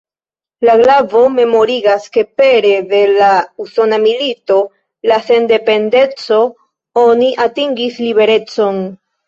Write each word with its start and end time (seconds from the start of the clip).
La 0.67 0.75
glavo 0.77 1.19
memorigas 1.33 2.07
ke 2.17 2.23
pere 2.41 2.71
de 2.95 3.03
la 3.19 3.29
Usona 3.67 4.01
Milito 4.07 4.59
de 5.11 5.21
Sendependeco 5.29 6.43
oni 7.07 7.33
atingis 7.49 8.05
liberecon. 8.09 8.85